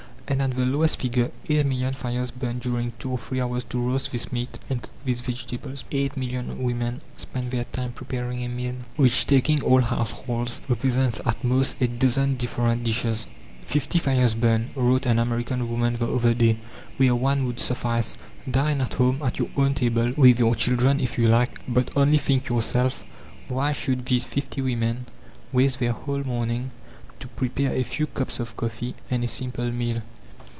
And 0.27 0.41
at 0.41 0.53
the 0.55 0.65
lowest 0.65 1.01
figure 1.01 1.29
eight 1.49 1.65
million 1.65 1.93
fires 1.93 2.31
burn 2.31 2.59
during 2.59 2.93
two 2.99 3.11
or 3.11 3.17
three 3.17 3.41
hours 3.41 3.65
to 3.65 3.77
roast 3.81 4.13
this 4.13 4.31
meat 4.31 4.59
and 4.69 4.81
cook 4.81 4.89
these 5.03 5.19
vegetables; 5.19 5.83
eight 5.91 6.15
million 6.15 6.63
women 6.63 7.01
spend 7.17 7.51
their 7.51 7.65
time 7.65 7.91
preparing 7.91 8.41
a 8.41 8.47
meal 8.47 8.75
which, 8.95 9.27
taking 9.27 9.61
all 9.61 9.81
households, 9.81 10.61
represents 10.69 11.19
at 11.25 11.43
most 11.43 11.81
a 11.81 11.87
dozen 11.89 12.37
different 12.37 12.85
dishes. 12.85 13.27
"Fifty 13.65 13.99
fires 13.99 14.33
burn," 14.33 14.69
wrote 14.73 15.05
an 15.05 15.19
American 15.19 15.67
woman 15.69 15.97
the 15.99 16.07
other 16.09 16.33
day, 16.33 16.57
"where 16.95 17.13
one 17.13 17.45
would 17.45 17.59
suffice!" 17.59 18.15
Dine 18.49 18.79
at 18.79 18.93
home, 18.93 19.21
at 19.21 19.37
your 19.37 19.49
own 19.57 19.73
table, 19.73 20.13
with 20.15 20.39
your 20.39 20.55
children, 20.55 21.01
if 21.01 21.17
you 21.17 21.27
like; 21.27 21.59
but 21.67 21.91
only 21.93 22.17
think 22.17 22.47
yourself, 22.47 23.03
why 23.49 23.73
should 23.73 24.05
these 24.05 24.23
fifty 24.23 24.61
women 24.61 25.07
waste 25.51 25.79
their 25.81 25.91
whole 25.91 26.23
morning 26.23 26.71
to 27.19 27.27
prepare 27.27 27.73
a 27.73 27.83
few 27.83 28.07
cups 28.07 28.39
of 28.39 28.55
coffee 28.55 28.95
and 29.09 29.25
a 29.25 29.27
simple 29.27 29.69
meal! 29.69 30.01